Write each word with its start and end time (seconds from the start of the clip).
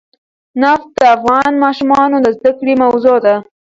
نفت 0.61 0.87
د 0.97 0.99
افغان 1.15 1.53
ماشومانو 1.63 2.17
د 2.21 2.27
زده 2.37 2.51
کړې 2.59 2.73
موضوع 2.83 3.17
ده. 3.25 3.35